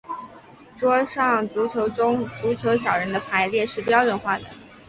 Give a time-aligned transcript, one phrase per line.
[0.79, 4.45] 桌上足球中足球小人的排列是标准化的。